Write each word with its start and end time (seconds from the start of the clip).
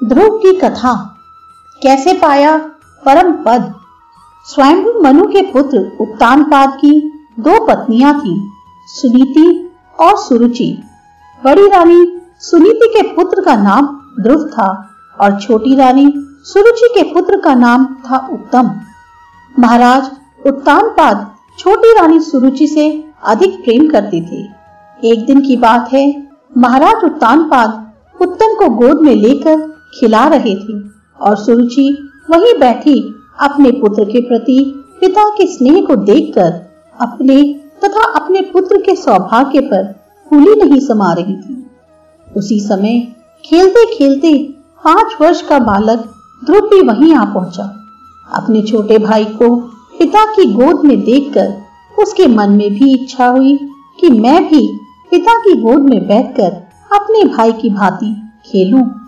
ध्रुव 0.00 0.36
की 0.38 0.52
कथा। 0.52 0.92
कैसे 1.82 2.12
पाया? 2.14 2.56
परम 3.04 3.32
पद। 3.44 3.74
स्वयं 4.46 5.02
मनु 5.02 5.24
के 5.24 5.42
पुत्र 5.42 5.78
उत्तानपाद 6.00 6.72
की 6.76 6.90
दो 7.40 7.64
पत्नियाँ 7.66 8.14
थी, 8.20 8.34
सुनीति 8.86 9.46
और 10.00 10.16
सुरुचि। 10.16 10.66
बड़ी 11.42 11.68
रानी 11.68 12.20
सुनीति 12.40 12.88
के 12.88 13.02
पुत्र 13.14 13.42
का 13.42 13.54
नाम 13.56 13.86
ध्रुव 14.20 14.44
था 14.48 14.68
और 15.20 15.40
छोटी 15.40 15.76
रानी 15.76 16.12
सुरुचि 16.44 16.88
के 16.94 17.02
पुत्र 17.14 17.40
का 17.40 17.54
नाम 17.54 17.86
था 18.06 18.26
उत्तम। 18.32 18.70
महाराज 19.58 20.10
उत्तानपाद 20.46 21.26
छोटी 21.58 21.92
रानी 21.92 22.20
सुरुचि 22.20 22.66
से 22.66 22.88
अधिक 23.24 23.62
प्रेम 23.64 23.88
करते 23.90 24.20
थे। 24.22 24.44
एक 25.04 25.26
दिन 25.26 25.40
की 25.40 25.56
बात 25.56 25.92
है, 25.92 26.06
महाराज 26.58 27.04
उत्तानपाद 27.04 27.92
उत्तम 28.20 28.54
को 28.54 28.68
गोद 28.76 29.00
में 29.00 29.14
लेकर 29.14 29.71
खिला 29.94 30.26
रहे 30.28 30.54
थे 30.54 30.80
और 31.20 31.36
सुरुचि 31.36 31.88
वहीं 32.30 32.58
बैठी 32.58 33.00
अपने 33.40 33.70
पुत्र 33.70 34.04
के 34.04 34.20
प्रति, 34.20 34.58
पिता 35.00 35.28
के 35.28 35.46
स्नेह 35.46 35.84
को 35.84 35.96
देखकर 35.96 36.52
अपने 37.00 37.42
तथा 37.84 38.02
अपने 38.12 38.40
पुत्र 38.40 38.80
के 38.80 38.94
सौभाग्य 38.96 39.60
पर 39.60 39.92
फूली 40.30 40.54
नहीं 40.64 40.80
समा 40.80 41.12
रही 41.12 41.36
थी 41.36 41.66
उसी 42.36 42.60
समय 42.60 43.00
खेलते 43.44 43.84
खेलते 43.94 44.32
पाँच 44.84 45.16
वर्ष 45.20 45.42
का 45.42 45.58
बालक 45.58 46.08
ध्रुव 46.44 46.60
भी 46.60 46.80
वहीं 46.86 47.14
आ 47.14 47.24
पहुँचा 47.24 47.64
अपने 48.32 48.62
छोटे 48.62 48.98
भाई 48.98 49.24
को 49.24 49.56
पिता 49.98 50.24
की 50.24 50.52
गोद 50.52 50.84
में 50.84 51.00
देखकर 51.04 51.54
उसके 52.02 52.26
मन 52.26 52.50
में 52.50 52.70
भी 52.74 52.92
इच्छा 52.94 53.26
हुई 53.26 53.56
कि 54.00 54.10
मैं 54.10 54.48
भी 54.48 54.66
पिता 55.10 55.38
की 55.38 55.60
गोद 55.60 55.80
में 55.80 56.06
बैठकर 56.08 56.52
अपने 56.96 57.24
भाई 57.24 57.52
की 57.52 57.70
भांति 57.70 58.14
खेलूं। 58.46 59.01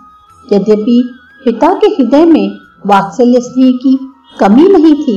यद्यपि 0.53 0.99
पिता 1.45 1.73
के 1.75 1.87
हृदय 1.95 2.25
में 2.25 2.49
वात्सल्य 2.87 3.41
स्नेह 3.41 3.71
की 3.83 3.97
कमी 4.41 4.69
नहीं 4.69 4.95
थी, 4.95 5.17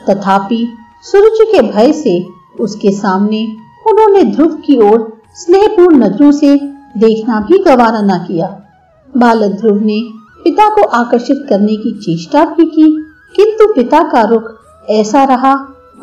तथापि 0.00 0.66
सूरज 1.04 1.38
के 1.50 1.60
भय 1.62 1.92
से 1.92 2.14
उसके 2.60 2.90
सामने 2.92 3.44
उन्होंने 3.86 4.22
ध्रुव 4.24 4.54
की 4.56 4.78
ओर 4.80 5.12
स्नेहपूर्ण 5.34 5.96
नज़रों 5.96 6.30
से 6.32 6.56
देखना 6.98 7.40
भी 7.40 7.58
गवारा 7.58 8.00
न 8.02 8.18
किया। 8.26 8.46
बालक 9.16 9.52
ध्रुव 9.52 9.80
ने 9.80 10.00
पिता 10.44 10.68
को 10.68 10.82
आकर्षित 10.96 11.46
करने 11.48 11.76
की 11.76 11.92
चेष्टा 12.00 12.44
भी 12.44 12.64
की, 12.66 12.86
किंतु 13.36 13.72
पिता 13.74 14.02
का 14.02 14.22
रुख 14.22 14.50
ऐसा 14.90 15.24
रहा, 15.24 15.54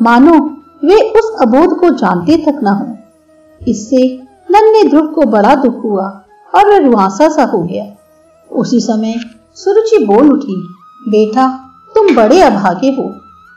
मानो 0.02 0.38
वे 0.84 1.00
उस 1.10 1.34
अबोध 1.42 1.78
को 1.78 1.90
जानते 1.94 2.36
तक 2.36 2.60
न 2.64 2.66
हो। 2.68 2.86
इससे 3.60 4.02
नन्हे 4.50 4.82
ध्रुव 4.84 5.06
को 5.06 5.26
बड़ा 5.30 5.54
दुख 5.54 5.82
हुआ 5.84 6.06
और 6.52 6.68
वह 6.68 6.78
रुआसा 6.78 7.28
सा 7.28 7.44
हो 7.44 7.62
गया। 7.62 7.84
उसी 8.50 8.80
समय 8.80 9.14
सुरुचि 9.56 10.04
बोल 10.06 10.30
उठी, 10.32 10.56
बेटा, 11.02 11.46
तुम 11.94 12.14
बड़े 12.16 12.40
अभागे 12.42 12.90
हो, 12.90 13.08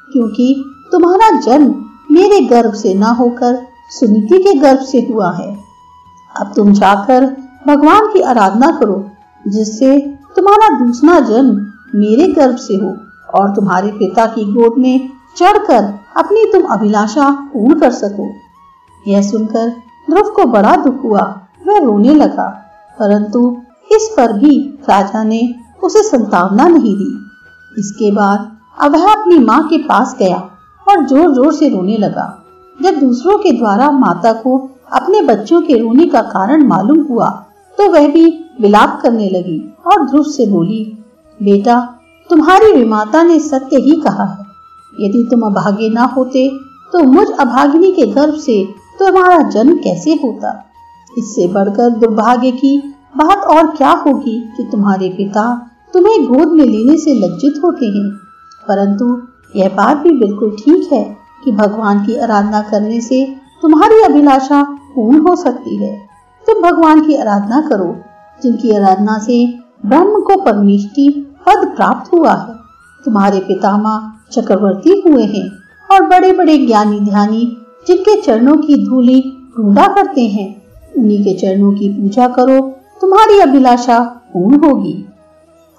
क्योंकि 0.09 0.53
तुम्हारा 0.91 1.29
जन्म 1.39 1.73
मेरे 2.11 2.39
गर्भ 2.47 2.73
से 2.73 2.93
ना 2.93 3.09
होकर 3.11 3.61
सुनीति 3.91 4.37
के 4.43 4.53
गर्भ 4.59 4.79
से 4.81 4.99
हुआ 5.03 5.31
है। 5.31 5.51
अब 6.31 6.51
तुम 6.55 6.71
जाकर 6.73 7.25
भगवान 7.67 8.11
की 8.13 8.21
आराधना 8.21 8.71
करो, 8.79 9.03
जिससे 9.45 9.99
तुम्हारा 10.35 10.69
दूसरा 10.77 11.19
जन्म 11.27 11.55
मेरे 11.95 12.27
गर्भ 12.33 12.55
से 12.57 12.75
हो 12.75 12.95
और 13.33 13.53
तुम्हारे 13.55 13.91
पिता 13.91 14.25
की 14.25 14.43
गोद 14.45 14.77
में 14.77 15.09
चढ़कर 15.37 15.93
अपनी 16.17 16.45
तुम 16.51 16.63
अभिलाषा 16.71 17.29
पूर्ण 17.53 17.79
कर 17.79 17.91
सको। 17.91 18.29
यह 19.05 19.21
सुनकर 19.21 19.69
ध्रुव 20.07 20.29
को 20.29 20.45
बड़ा 20.47 20.75
दुख 20.75 21.03
हुआ, 21.03 21.21
वह 21.67 21.77
रोने 21.77 22.13
लगा, 22.13 22.47
परंतु 22.97 23.39
इस 23.89 24.13
पर 24.17 24.33
भी 24.33 24.57
राजा 24.89 25.23
ने 25.23 25.41
उसे 25.83 26.03
संतावना 26.03 26.67
नहीं 26.67 26.95
दी। 26.95 27.11
इसके 27.71 28.11
बाद 28.11 28.49
अब 28.77 28.95
वह 28.95 29.11
अपनी 29.11 29.37
माँ 29.39 29.61
के 29.63 29.77
पास 29.83 30.15
गया 30.19 30.37
और 30.85 31.05
ज़ोर 31.07 31.33
ज़ोर 31.33 31.53
से 31.53 31.69
रोने 31.69 31.97
लगा। 31.97 32.27
जब 32.79 32.99
दूसरों 32.99 33.37
के 33.37 33.51
द्वारा 33.51 33.89
माता 33.93 34.31
को 34.35 34.57
अपने 34.93 35.21
बच्चों 35.23 35.61
के 35.61 35.77
रोने 35.79 36.05
का 36.07 36.21
कारण 36.29 36.65
मालूम 36.67 37.01
हुआ 37.09 37.27
तो 37.77 37.89
वह 37.91 38.07
भी 38.07 38.25
विलाप 38.61 38.99
करने 39.03 39.29
लगी 39.29 39.59
और 39.85 40.05
ध्रुव 40.07 40.23
से 40.25 40.45
बोली, 40.45 40.83
बेटा, 41.39 41.79
तुम्हारी 42.29 42.71
विमाता 42.73 43.23
ने 43.23 43.39
सत्य 43.41 43.77
ही 43.79 43.99
कहा 44.01 44.25
है। 44.25 44.45
यदि 44.93 45.27
तुम 45.31 45.41
अभागे 45.45 45.89
ना 45.89 46.03
होते 46.07 46.49
तो 46.93 47.03
मुझ 47.03 47.27
अभागिनी 47.31 47.91
के 47.91 48.05
गर्भ 48.07 48.35
से 48.39 48.63
तुम्हारा 48.99 49.37
जन्म 49.49 49.77
कैसे 49.77 50.13
होता? 50.23 50.51
इससे 51.11 51.47
बढ़कर 51.47 51.89
दुर्भाग्य 51.91 52.51
की 52.53 52.77
बात 53.17 53.37
और 53.37 53.67
क्या 53.67 53.91
होगी 53.91 54.53
कि 54.57 54.63
तुम्हारे 54.71 55.09
पिता 55.09 55.69
तुम्हें 55.93 56.25
गोद 56.25 56.47
में 56.47 56.65
लेने 56.65 56.97
से 56.97 57.13
लज्जित 57.13 57.63
होते 57.63 57.85
हैं। 57.85 58.09
परंतु 58.67 59.21
यह 59.55 59.69
बात 59.69 59.97
भी 59.97 60.11
बिल्कुल 60.11 60.51
ठीक 60.51 60.93
है 60.93 61.17
कि 61.43 61.51
भगवान 61.51 62.05
की 62.05 62.15
आराधना 62.15 62.61
करने 62.61 63.01
से 63.01 63.35
तुम्हारी 63.61 64.01
अभिलाषा 64.01 64.63
पूर्ण 64.63 65.27
हो 65.27 65.35
सकती 65.35 65.75
है। 65.77 65.97
तुम 66.47 66.61
भगवान 66.61 67.07
की 67.07 67.15
आराधना 67.15 67.61
करो, 67.61 67.95
जिनकी 68.43 68.71
आराधना 68.71 69.17
से 69.17 69.59
ब्रह्म 69.85 70.21
को 70.21 70.41
परमेष्टि 70.41 71.35
पद 71.45 71.73
प्राप्त 71.75 72.13
हुआ 72.13 72.33
है। 72.33 72.55
तुम्हारे 73.05 73.39
पितामह 73.39 74.11
चक्रवर्ती 74.31 75.03
हुए 75.07 75.23
हैं 75.23 75.49
और 75.91 76.07
बड़े 76.07 76.31
बड़े 76.31 76.57
ज्ञानी 76.57 76.99
ध्यानी, 76.99 77.57
जिनके 77.87 78.21
चरणों 78.21 78.55
की 78.55 78.85
धूली 78.85 79.51
ढूंढा 79.57 79.87
करते 79.87 80.21
हैं। 80.21 80.63
उन्हीं 80.97 81.23
के 81.23 81.33
चरणों 81.33 81.71
की 81.71 81.89
पूजा 81.89 82.27
करो 82.27 82.75
तुम्हारी 83.03 83.39
अभिलाषा 83.39 83.99
पूर्ण 83.99 84.67
होगी। 84.67 85.05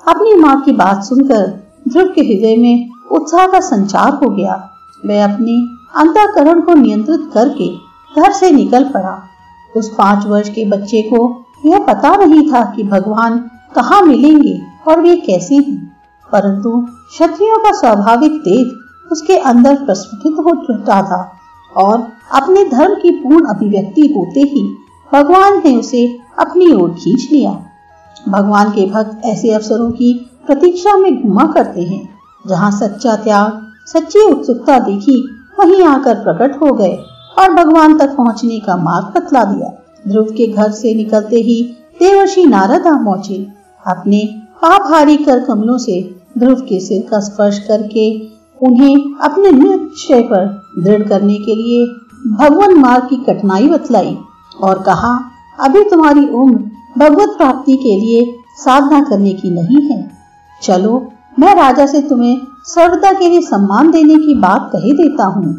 अपनी 0.09 0.35
माँ 0.35 0.61
की 0.61 0.73
बात 0.73 1.05
सुनकर 1.05 1.47
ध्रुव 1.89 2.07
के 2.07 2.21
हृदय 2.21 2.57
में 2.57 2.91
उत्साह 3.13 3.47
का 3.47 3.61
संचार 3.61 4.13
हो 4.13 4.31
गया। 4.31 4.71
वह 5.07 5.35
अपने 5.35 5.53
अंतकरण 6.01 6.61
को 6.61 6.75
नियंत्रित 6.75 7.31
करके 7.35 7.69
घर 8.21 8.33
से 8.33 8.51
निकल 8.51 8.85
पड़ा। 8.85 9.23
उस 9.77 9.95
पाँच 9.99 10.27
वर्ष 10.27 10.49
के 10.49 10.65
बच्चे 10.65 11.03
को 11.03 11.47
यह 11.67 11.79
पता 11.79 12.17
नहीं 12.17 12.53
था 12.53 12.65
कि 12.65 12.83
भगवान 12.83 13.39
कहाँ 13.75 14.03
मिलेंगे 14.03 14.61
और 14.89 15.01
वे 15.01 15.17
कैसे 15.17 15.55
हैं। 15.55 15.97
परंतु 16.33 16.87
क्षत्रियों 17.11 17.59
का 17.59 17.71
स्वाभाविक 17.71 18.33
तेज 18.33 18.73
उसके 19.13 19.37
अंदर 19.37 19.75
प्रस्फुटित 19.75 20.33
हो 20.33 20.57
चुका 20.65 21.03
था 21.03 21.33
और 21.77 22.09
अपने 22.35 22.65
धर्म 22.65 22.95
की 22.95 23.11
पूर्ण 23.11 23.47
अभिव्यक्ति 23.47 24.15
होते 24.17 24.41
ही 24.41 24.79
भगवान 25.15 25.61
ने 25.65 25.77
उसे 25.77 26.07
अपनी 26.39 26.73
ओर 26.73 26.91
खींच 26.91 27.29
लिया। 27.33 27.51
भगवान 28.29 28.71
के 28.71 28.87
भक्त 28.87 29.25
ऐसे 29.25 29.51
अवसरों 29.51 29.91
की 29.91 30.13
प्रतीक्षा 30.47 30.97
में 30.97 31.23
घुमा 31.23 31.45
करते 31.47 31.83
हैं, 31.83 32.09
जहाँ 32.45 32.71
सच्चा 32.71 33.17
त्याग, 33.17 33.61
सच्ची 33.87 34.21
उत्सुकता 34.21 34.79
देखी 34.79 35.17
वहीं 35.61 35.83
आकर 35.85 36.15
प्रकट 36.15 36.61
हो 36.63 36.73
गए 36.73 36.97
और 37.39 37.53
भगवान 37.53 37.99
तक 37.99 38.17
पहुँचने 38.17 38.59
का 38.61 38.77
मार्ग 38.77 39.13
बतला 39.17 39.45
दिया। 39.45 39.69
ध्रुव 40.09 40.25
के 40.25 40.47
घर 40.47 40.71
से 40.71 40.95
निकलते 40.95 41.37
ही 41.37 41.63
देवर्षि 41.99 42.45
नारद 42.45 42.87
पहुँचे 42.87 43.37
अपने 43.87 44.25
पाप 44.63 44.93
हारी 44.93 45.17
कर 45.17 45.45
कमलों 45.45 45.79
से 45.79 46.01
ध्रुव 46.39 46.61
के 46.61 46.81
सिर 46.81 47.07
का 47.11 47.21
स्पर्श 47.21 47.59
करके 47.59 48.11
उन्हें 48.61 48.97
अपने 49.23 49.51
निश्चय 49.53 50.23
पर 50.23 50.47
दृढ़ 50.79 51.09
करने 51.09 51.39
के 51.39 51.55
लिए 51.55 51.87
भगवान 52.37 52.75
मार्ग 52.75 53.09
की 53.09 53.17
कठिनाई 53.25 53.69
बतलाई। 53.69 54.17
और 54.65 54.83
कहा, 54.83 55.19
अभी 55.61 55.83
तुम्हारी 55.85 56.27
उम्र 56.29 56.59
भगवत 56.99 57.37
प्राप्ति 57.37 57.77
के 57.77 57.97
लिए 58.01 58.39
साधना 58.57 59.01
करने 59.01 59.33
की 59.33 59.51
नहीं 59.51 59.81
है। 59.89 60.11
चलो, 60.63 61.13
मैं 61.39 61.55
राजा 61.55 61.87
से 61.87 62.01
तुम्हें 62.01 62.41
सर्वदा 62.65 63.13
के 63.13 63.29
लिए 63.29 63.41
सम्मान 63.41 63.91
देने 63.91 64.17
की 64.17 64.35
बात 64.35 64.69
कही 64.73 64.93
देता 64.93 65.25
हूँ। 65.25 65.55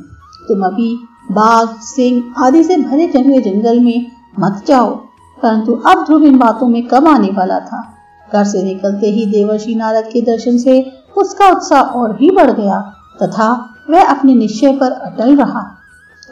तुम 0.48 0.62
अभी 0.62 0.96
बाघ, 1.32 1.68
सिंह 1.68 2.46
आदि 2.46 2.64
से 2.64 2.78
भरे 2.78 3.08
जंगले 3.08 3.42
जंगल 3.42 3.80
में 3.80 4.12
मत 4.40 4.64
जाओ, 4.68 4.90
परंतु 5.38 5.74
अब 5.88 6.04
ध्रुव 6.06 6.24
इन 6.24 6.38
बातों 6.38 6.68
में 6.68 6.88
कब 6.88 7.08
आने 7.08 7.28
वाला 7.28 7.60
था। 7.60 7.82
घर 8.34 8.44
से 8.44 8.64
निकलते 8.64 9.08
ही 9.08 9.26
देवर्षि 9.26 9.76
नारद 9.76 10.10
के 10.14 10.22
दर्शन 10.22 10.58
से 10.58 10.82
उसका 11.18 11.50
उत्साह 11.50 11.82
और 11.82 12.14
भी 12.14 12.30
बढ़ 12.32 12.52
गया, 12.52 12.80
तथा 13.24 13.50
वह 13.90 14.06
अपने 14.06 14.36
निश्चय 14.36 14.72
पर 14.72 14.92
अटल 14.92 15.36
रहा। 15.36 15.64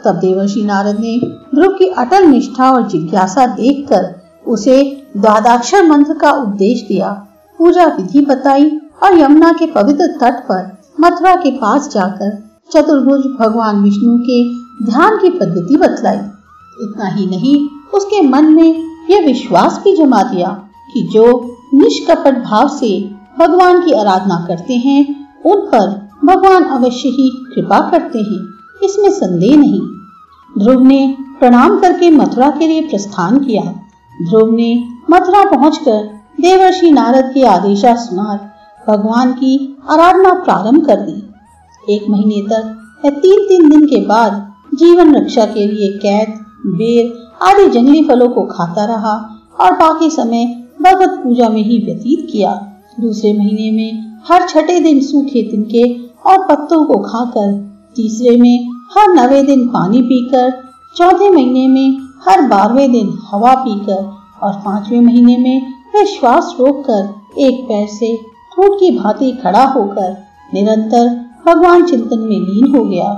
तब 0.04 0.14
देवर्षि 0.14 0.62
नारद 0.64 1.00
ने 1.00 1.18
ध्रुव 1.54 1.72
की 1.72 1.86
अटल 1.88 2.26
निष्ठा 2.26 2.70
और 2.70 2.88
जिज्ञासा 2.88 3.46
देखकर 3.46 4.24
उसे 4.46 5.06
द्वादाक्षर 5.16 5.86
मंत्र 5.86 6.14
का 6.14 6.30
उपदेश 6.30 6.84
दिया। 6.88 7.10
पूजा 7.58 7.84
विधि 7.86 8.20
बताई 8.20 8.70
और 9.02 9.18
यमुना 9.18 9.52
के 9.52 9.66
पवित्र 9.66 10.06
तट 10.06 10.42
पर 10.42 10.82
मथुरा 11.00 11.34
के 11.36 11.50
पास 11.50 11.88
जाकर 11.88 12.30
चतुर्भुज 12.72 13.22
भगवान 13.40 13.82
विष्णु 13.82 14.18
के 14.18 14.42
ध्यान 14.84 15.18
की 15.18 15.30
पद्धति 15.30 15.76
बतलाई। 15.76 16.16
इतना 16.82 17.06
ही 17.06 17.26
नहीं, 17.26 17.68
उसके 17.94 18.22
मन 18.22 18.44
में 18.44 18.84
यह 19.10 19.26
विश्वास 19.26 19.80
भी 19.84 19.96
जमा 19.96 20.22
दिया 20.22 20.48
कि 20.92 21.10
जो 21.12 21.26
निष्कपट 21.74 22.42
भाव 22.44 22.68
से 22.68 23.10
भगवान 23.38 23.84
की 23.84 23.92
आराधना 23.92 24.44
करते 24.48 24.74
हैं, 24.74 25.30
उन 25.46 25.60
पर 25.60 26.10
भगवान 26.24 26.64
अवश्य 26.64 27.08
ही 27.08 27.30
कृपा 27.54 27.90
करते 27.90 28.18
हैं। 28.18 28.53
इसमें 28.84 29.10
संदेह 29.10 29.56
नहीं। 29.56 29.80
ध्रुव 30.60 30.82
ने 30.82 31.16
प्रणाम 31.40 31.78
करके 31.80 32.10
मथुरा 32.10 32.50
के 32.50 32.66
लिए 32.66 32.80
प्रस्थान 32.80 33.38
किया। 33.38 33.62
ध्रुव 34.28 34.54
ने 34.54 34.84
मथुरा 35.10 35.44
पहुंचकर 35.50 36.02
देवर्षि 36.40 36.90
नारद 36.90 37.30
के 37.34 37.42
आदेशानुसार 37.42 38.38
भगवान 38.88 39.32
की 39.32 39.76
आराधना 39.90 40.32
प्रारंभ 40.32 40.86
कर 40.86 40.96
दी। 40.96 41.94
एक 41.94 42.08
महीने 42.10 42.40
तक 42.42 43.02
या 43.04 43.10
तीन 43.10 43.46
तीन 43.48 43.68
दिन 43.68 43.86
के 43.86 44.00
बाद 44.06 44.52
जीवन 44.74 45.14
रक्षा 45.16 45.44
के 45.46 45.66
लिए 45.66 45.88
कैद, 45.98 46.28
बेर 46.66 47.12
आदि 47.42 47.68
जंगली 47.70 48.02
फलों 48.04 48.28
को 48.28 48.42
खाता 48.46 48.84
रहा 48.84 49.14
और 49.60 49.72
बाकी 49.72 50.10
समय 50.10 50.44
भगवत 50.82 51.20
पूजा 51.24 51.48
में 51.48 51.62
ही 51.62 51.78
व्यतीत 51.78 52.26
किया। 52.32 52.52
दूसरे 53.00 53.32
महीने 53.32 53.70
में 53.70 54.20
हर 54.28 54.48
छठे 54.48 54.80
दिन 54.80 55.00
सूखे 55.00 55.42
तिनके 55.42 55.82
और 56.30 56.46
पत्तों 56.46 56.84
को 56.84 56.98
खाकर 56.98 57.52
तीसरे 57.96 58.36
में 58.36 58.73
हर 58.90 59.08
नवे 59.10 59.42
दिन 59.42 59.66
पानी 59.68 60.00
पीकर, 60.02 60.50
चौथे 60.96 61.30
महीने 61.30 61.66
में 61.68 61.98
हर 62.26 62.42
बारहवें 62.48 62.92
दिन 62.92 63.08
हवा 63.24 63.54
पीकर 63.54 64.02
और 64.42 64.52
पाँचवें 64.64 65.00
महीने 65.00 65.36
में 65.38 65.72
वह 65.94 66.04
श्वास 66.06 66.54
रोककर 66.60 67.40
एक 67.40 67.64
पैर 67.64 67.86
से 67.88 68.16
ठूट 68.52 68.78
की 68.80 68.90
भांति 68.98 69.30
खड़ा 69.42 69.64
होकर 69.66 70.10
निरंतर 70.54 71.08
भगवान 71.46 71.84
चिंतन 71.86 72.18
में 72.20 72.38
लीन 72.38 72.74
हो 72.76 72.84
गया। 72.84 73.10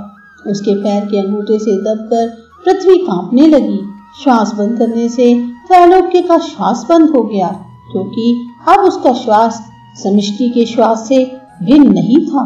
उसके 0.47 0.75
पैर 0.83 1.05
के 1.05 1.19
अंगूठे 1.19 1.57
से 1.59 1.75
दबकर 1.83 2.27
पृथ्वी 2.65 2.97
कांपने 2.97 3.47
लगी। 3.47 3.79
श्वास 4.23 4.53
बंद 4.53 4.77
करने 4.79 5.07
से 5.09 5.33
त्रैलोक्य 5.67 6.21
का 6.21 6.37
श्वास 6.39 6.85
बंद 6.89 7.09
हो 7.09 7.23
गया, 7.23 7.47
क्योंकि 7.91 8.53
अब 8.67 8.79
उसका 8.79 9.13
श्वास 9.13 9.61
समिष्टि 9.95 10.49
के 10.49 10.65
श्वास 10.65 11.07
से 11.07 11.23
भिन्न 11.63 11.93
नहीं 11.93 12.25
था। 12.27 12.45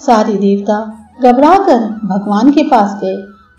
सारे 0.00 0.34
देवता 0.36 0.78
घबराकर 1.20 1.78
भगवान 2.06 2.50
के 2.50 2.62
पास 2.62 2.98
गए। 3.02 3.16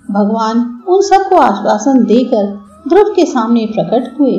भगवान 0.10 0.60
उन 0.88 1.02
सबको 1.04 1.36
आश्वासन 1.38 2.04
देकर 2.06 2.48
ध्रुव 2.88 3.14
के 3.16 3.26
सामने 3.26 3.66
प्रकट 3.68 4.20
हुए। 4.20 4.36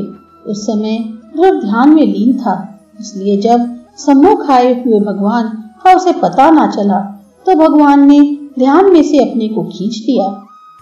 उस 0.46 0.62
समय 0.62 0.98
ध्रुव 1.36 1.60
ध्यान 1.60 1.94
में 1.94 2.02
लीन 2.04 2.36
था, 2.38 2.54
इसलिए 3.00 3.36
जब 3.40 3.68
सम्मुख 3.98 4.50
आए 4.50 4.72
हुए 4.82 5.00
भगवान 5.02 5.48
का 5.84 5.94
उसे 5.96 6.12
पता 6.20 6.50
ना 6.50 6.66
चला 6.68 7.00
तो 7.46 7.54
भगवान 7.56 8.06
ने 8.08 8.20
ध्यान 8.58 8.92
में 8.92 9.02
से 9.02 9.18
अपने 9.20 9.48
को 9.48 9.62
खींच 9.66 9.96
लिया। 10.00 10.28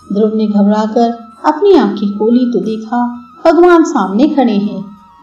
ध्रुव 0.06 0.34
ने 0.36 0.46
घबराकर 0.48 1.10
अपनी 1.44 1.74
आँखें 1.76 2.08
खोली 2.18 2.44
तो 2.52 2.60
देखा 2.60 3.04
भगवान 3.44 3.84
सामने 3.84 4.28
खड़े 4.28 4.52
हैं। 4.54 4.80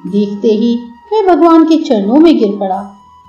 देखते 0.07 0.47
ही 0.53 0.75
वह 1.11 1.27
भगवान 1.27 1.65
के 1.65 1.77
चरणों 1.83 2.19
में 2.19 2.37
गिर 2.37 2.57
पड़ा। 2.59 2.79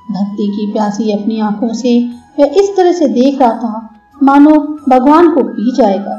भक्ति 0.09 0.47
की 0.49 0.71
प्यासी 0.73 1.13
अपनी 1.13 1.41
आँखों 1.41 1.73
से 1.75 1.99
वह 2.39 2.55
इस 2.61 2.77
तरह 2.77 2.93
से 2.93 3.09
देख 3.11 3.41
रहा 3.41 3.53
था 3.55 3.89
मानो 4.21 4.51
भगवान 4.89 5.31
को 5.31 5.43
पी 5.45 5.73
जाएगा। 5.77 6.17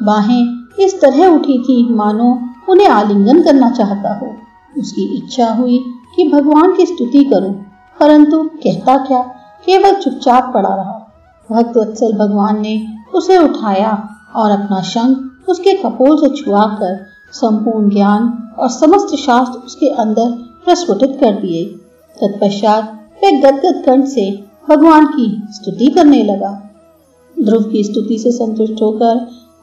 बाहें 0.00 0.84
इस 0.84 1.00
तरह 1.00 1.26
उठी 1.26 1.58
थी 1.58 1.82
मानो 1.94 2.28
उन्हें 2.68 2.88
आलिंगन 2.88 3.42
करना 3.42 3.70
चाहता 3.70 4.14
हो। 4.14 4.34
उसकी 4.74 5.04
इच्छा 5.16 5.52
हुई 5.52 5.78
कि 6.16 6.28
भगवान 6.28 6.72
की 6.72 6.86
स्तुति 6.86 7.24
करूँ, 7.24 7.52
परंतु 7.96 8.42
कहता 8.64 8.96
क्या 9.06 9.20
केवल 9.66 10.00
चुपचाप 10.00 10.50
पड़ा 10.54 10.74
रहा। 10.74 10.98
भक्त 11.50 11.76
वत्सल 11.76 12.12
भगवान 12.18 12.60
ने 12.60 12.80
उसे 13.14 13.38
उठाया 13.38 13.92
और 14.36 14.50
अपना 14.50 14.80
शंख 14.84 15.48
उसके 15.48 15.72
कपोल 15.74 16.16
से 16.18 16.28
छुआ 16.36 16.64
कर 16.74 16.96
संपूर्ण 17.32 17.90
ज्ञान 17.90 18.32
और 18.58 18.68
समस्त 18.70 19.14
शास्त्र 19.16 19.58
उसके 19.58 19.88
अंदर 20.02 20.30
प्रस्फुटित 20.64 21.16
कर 21.20 21.40
दिए। 21.40 21.64
तत्पश्चात 22.16 23.00
वह 23.22 23.40
गदगद 23.40 23.82
कंठ 23.86 24.04
से 24.04 24.30
भगवान 24.68 25.06
की 25.06 25.42
स्तुति 25.50 25.86
करने 25.86 26.22
लगा। 26.24 26.50
ध्रुव 27.42 27.62
की 27.62 27.82
स्तुति 27.84 28.18
से 28.18 28.30
संतुष्ट 28.30 28.82
होकर 28.82 29.14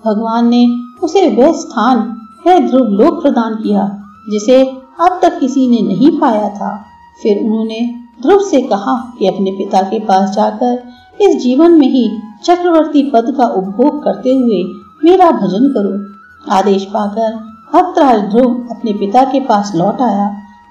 भगवान 0.06 0.50
ने 0.50 0.65
उसे 1.03 1.27
वह 1.30 1.51
स्थान, 1.51 2.00
वह 2.48 2.59
ध्रुव 2.59 2.88
लोक 2.88 3.21
प्रदान 3.21 3.56
किया, 3.56 3.86
जिसे 4.31 4.62
अब 5.01 5.19
तक 5.21 5.39
किसी 5.39 5.68
ने 5.68 5.81
नहीं 5.88 6.19
पाया 6.19 6.50
था। 6.50 6.86
फिर 7.24 7.44
उन्होंने 7.44 7.80
ध्रुव 8.21 8.39
से 8.39 8.62
कहा 8.62 9.15
कि 9.19 9.27
अपने 9.27 9.51
पिता 9.51 9.81
के 9.81 10.00
पास 10.00 10.30
जाकर 10.30 10.83
इस 11.21 11.36
जीवन 11.44 11.71
में 11.71 11.88
ही 11.88 12.09
चक्रवर्ती 12.44 13.03
पद 13.03 13.33
का 13.38 13.48
उपभोग 13.48 14.03
करते 14.03 14.30
हुए 14.30 14.63
मेरा 15.03 15.31
भजन 15.31 15.68
करो। 15.68 16.53
आदेश 16.53 16.86
पाकर 16.86 17.36
भक्तराज 17.74 18.21
ध्रुव 18.21 18.68
अपने 18.71 18.94
पिता 18.94 19.24
के 19.24 19.39
पास 19.39 19.71
लौट 19.75 20.01
आया। 20.01 20.27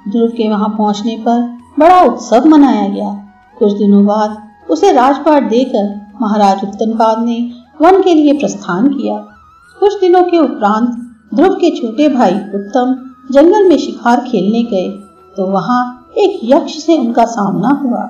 ध्रुव 0.08 0.28
के 0.28 0.48
वहाँ 0.48 0.68
पहुँचने 0.68 1.16
पर 1.28 1.59
बड़ा 1.80 2.00
उत्सव 2.04 2.46
मनाया 2.48 2.86
गया। 2.88 3.10
कुछ 3.56 3.72
दिनों 3.74 4.04
बाद 4.06 4.70
उसे 4.70 4.92
राजपाट 4.92 5.48
देकर 5.50 5.88
महाराज 6.20 6.64
उत्तनपाद 6.64 7.24
ने 7.24 7.38
वन 7.80 8.02
के 8.02 8.14
लिए 8.14 8.32
प्रस्थान 8.38 8.88
किया। 8.88 9.16
कुछ 9.76 10.00
दिनों 10.00 10.22
के 10.24 10.38
उपरांत 10.38 10.88
ध्रुव 11.34 11.54
के 11.54 11.70
छोटे 11.76 12.08
भाई 12.08 12.34
उत्तम 12.54 12.94
जंगल 13.32 13.68
में 13.68 13.76
शिकार 13.78 14.20
खेलने 14.22 14.62
गए 14.70 14.88
तो 15.36 15.46
वहाँ 15.48 15.80
एक 16.18 16.38
यक्ष 16.44 16.76
से 16.76 16.96
उनका 16.98 17.24
सामना 17.26 17.68
हुआ। 17.82 18.02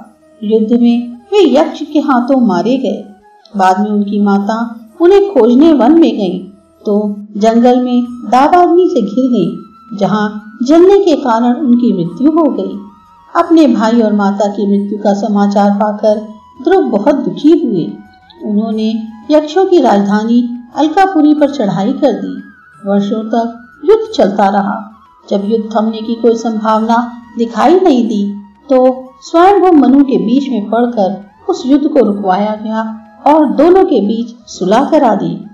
युद्ध 0.42 0.72
में 0.72 1.16
वे 1.32 1.42
यक्ष 1.50 1.82
के 1.92 1.98
हाथों 2.00 2.40
मारे 2.46 2.76
गए। 2.78 3.04
बाद 3.52 3.80
में 3.80 3.90
उनकी 3.90 4.20
माता 4.20 4.58
उन्हें 5.00 5.32
खोजने 5.34 5.72
वन 5.74 5.98
में 6.00 6.10
गई 6.12 6.38
तो 6.84 6.94
जंगल 7.36 7.82
में 7.82 8.04
दावाग्नि 8.30 8.88
से 8.88 9.02
घिर 9.02 9.28
गई, 9.30 9.96
जहाँ 9.98 10.58
जलने 10.62 10.98
के 11.04 11.16
कारण 11.18 11.54
उनकी 11.56 11.92
मृत्यु 11.94 12.32
हो 12.32 12.44
गई। 12.52 12.76
अपने 13.36 13.66
भाई 13.66 14.00
और 14.02 14.12
माता 14.12 14.46
की 14.46 14.66
मृत्यु 14.66 14.98
का 14.98 15.14
समाचार 15.14 15.70
पाकर 15.70 16.18
ध्रुव 16.64 16.84
बहुत 16.84 17.14
दुखी 17.14 17.50
हुए 17.50 17.92
उन्होंने 18.44 18.94
यक्षों 19.30 19.66
की 19.66 19.80
राजधानी 19.80 20.58
अलकापुरी 20.76 21.34
पर 21.34 21.50
चढ़ाई 21.50 21.92
कर 21.92 22.12
दी। 22.12 22.42
वर्षों 22.86 23.24
तक 23.24 23.68
युद्ध 23.84 24.14
चलता 24.14 24.48
रहा। 24.48 24.90
जब 25.30 25.42
युद्ध 25.44 25.76
थमने 25.76 26.02
की 26.02 26.14
कोई 26.14 26.34
संभावना 26.34 27.12
दिखाई 27.38 27.80
नहीं 27.80 28.08
दी 28.08 28.34
तो 28.70 29.08
स्वयं 29.22 29.60
वो 29.60 29.72
मनु 29.72 30.04
के 30.04 30.18
बीच 30.18 30.50
में 30.50 30.70
पड़कर 30.70 31.26
उस 31.48 31.62
युद्ध 31.66 31.88
को 31.88 32.00
रुकवाया 32.00 32.54
गया 32.64 32.98
और 33.26 33.46
दोनों 33.46 33.84
के 33.84 34.00
बीच 34.00 34.50
सुलह 34.50 34.84
करा 34.84 35.14
दी। 35.14 35.44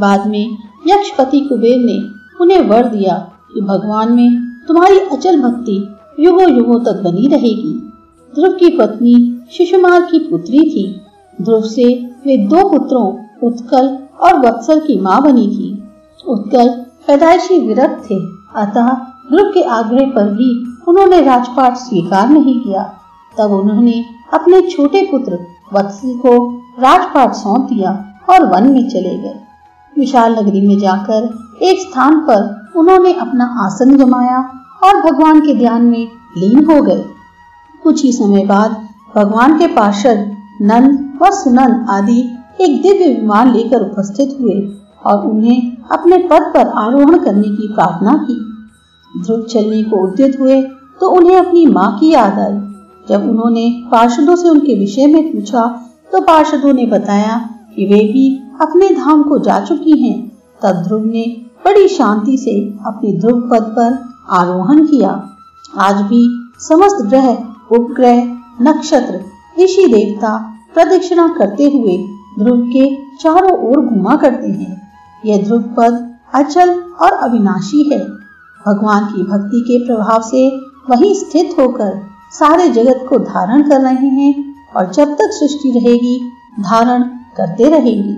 बाद 0.00 0.26
में 0.26 0.50
यक्षपति 0.88 1.40
कुबेर 1.40 1.76
ने 1.76 1.98
उन्हें 2.40 2.68
वर 2.68 2.84
दिया 2.84 3.14
कि, 3.54 3.60
भगवान 3.60 4.12
में 4.12 4.36
तुम्हारी 4.68 4.98
अचल 4.98 5.40
भक्ति 5.42 5.93
युगों 6.20 6.50
युगों 6.50 6.80
तक 6.80 7.02
बनी 7.04 7.26
रहेगी। 7.26 7.92
ध्रुव 8.34 8.52
की 8.52 8.78
पत्नी 8.78 9.44
शिशुमार 9.50 10.00
की 10.00 10.18
पुत्री 10.18 10.58
थी। 10.58 11.00
ध्रुव 11.42 11.62
से 11.62 11.84
वे 12.26 12.36
दो 12.36 12.68
पुत्रों, 12.68 13.06
उत्कल 13.48 13.98
और 14.20 14.38
वत्सल 14.38 14.80
की 14.80 15.00
माँ 15.00 15.22
बनी 15.22 15.48
थी। 15.48 15.84
उत्कल 16.28 16.68
पैदाइशी 17.06 17.60
विरक्त 17.60 18.04
थे, 18.10 18.18
अतः 18.56 18.88
ध्रुव 19.28 19.50
के 19.54 19.62
आग्रह 19.62 20.06
पर 20.06 20.30
भी 20.30 20.74
उन्होंने 20.88 21.20
राजपाट 21.20 21.74
स्वीकार 21.74 22.28
नहीं 22.28 22.60
किया। 22.60 22.82
तब 23.38 23.50
उन्होंने 23.50 24.04
अपने 24.34 24.70
छोटे 24.70 25.08
पुत्र 25.10 25.38
वत्सल 25.74 26.18
को 26.18 26.60
राजपाट 26.80 27.32
सौंप 27.32 27.60
दिया 27.60 28.20
और 28.30 28.44
वन 28.44 28.72
में 28.72 28.88
चले 28.88 29.18
गए। 29.18 29.40
विशाल 29.98 30.38
नगरी 30.38 30.68
में 30.68 30.78
जाकर 30.78 31.38
एक 31.62 31.80
स्थान 31.80 32.20
पर 32.20 32.72
उन्होंने 32.76 33.12
अपना 33.12 33.44
आसन 33.66 33.96
जमाया 33.96 34.60
और 34.84 35.00
भगवान 35.02 35.40
के 35.40 35.54
ध्यान 35.54 35.82
में 35.82 36.06
लीन 36.38 36.64
हो 36.64 36.80
गए। 36.82 37.04
कुछ 37.82 38.02
ही 38.02 38.12
समय 38.12 38.44
बाद 38.46 38.76
भगवान 39.16 39.58
के 39.58 39.66
पार्षद 39.66 40.30
नंद 40.62 41.18
व 41.22 41.30
सुनंद 41.32 41.86
आदि 41.90 42.20
एक 42.60 42.80
दिव्य 42.82 43.08
विमान 43.10 43.52
लेकर 43.52 43.82
उपस्थित 43.82 44.36
हुए 44.40 44.54
और 45.06 45.26
उन्हें 45.26 45.76
अपने 45.92 46.18
पद 46.28 46.50
पर 46.54 46.68
आरोहण 46.78 47.18
करने 47.24 47.48
की 47.48 47.72
प्रार्थना 47.74 48.16
की। 48.24 48.38
ध्रुव 49.12 49.42
चलने 49.42 49.82
को 49.82 50.02
उद्यत 50.02 50.38
हुए 50.40 50.60
तो 51.00 51.08
उन्हें 51.10 51.36
अपनी 51.36 51.66
माँ 51.66 51.90
की 52.00 52.10
याद 52.10 52.38
आई। 52.38 52.58
जब 53.08 53.28
उन्होंने 53.30 53.68
पार्षदों 53.90 54.36
से 54.36 54.48
उनके 54.48 54.78
विषय 54.78 55.06
में 55.06 55.32
पूछा 55.32 55.66
तो 56.12 56.20
पार्षदों 56.20 56.72
ने 56.72 56.86
बताया 56.86 57.36
कि 57.76 57.86
वे 57.86 58.00
भी 58.12 58.28
अपने 58.60 58.88
धाम 58.94 59.22
को 59.22 59.38
जा 59.38 59.58
चुकी 59.60 59.98
हैं। 60.02 60.16
तब 60.62 60.82
ध्रुव 60.82 61.04
ने 61.04 61.24
बड़ी 61.64 61.88
शांति 61.88 62.36
से 62.38 62.60
अपने 62.86 63.12
ध्रुव 63.20 63.40
पद 63.50 63.74
पर 63.78 63.92
आरोहण 64.30 64.86
किया। 64.86 65.30
आज 65.78 65.94
भी 65.94 66.52
समस्त 66.58 67.06
ग्रह, 67.06 67.28
उपग्रह, 67.72 68.24
नक्षत्र, 68.62 69.20
ऋषि 69.62 69.86
देवता 69.86 70.54
प्रदक्षिणा 70.74 71.28
करते 71.28 71.64
हुए 71.64 71.96
ध्रुव 72.38 72.60
के 72.66 72.96
चारों 72.96 73.70
ओर 73.70 73.86
घुमा 73.86 74.16
करते 74.16 74.48
हैं। 74.48 74.82
यह 75.26 75.44
ध्रुव 75.44 75.62
पद 75.62 76.14
अचल 76.34 76.80
और 76.80 77.12
अविनाशी 77.12 77.90
है। 77.92 77.98
भगवान 78.66 79.04
की 79.04 79.22
भक्ति 79.22 79.60
के 79.60 79.86
प्रभाव 79.86 80.22
से 80.22 80.48
वही 80.90 81.14
स्थित 81.14 81.56
होकर 81.60 82.02
सारे 82.32 82.68
जगत 82.68 83.06
को 83.08 83.18
धारण 83.18 83.62
कर 83.62 83.80
रहे 83.80 84.06
हैं 84.06 84.54
और 84.76 84.92
जब 84.92 85.14
तक 85.14 85.28
सृष्टि 85.32 85.70
रहेगी, 85.70 86.30
धारण 86.60 87.02
करते 87.36 87.64
रहेंगी। 87.64 88.16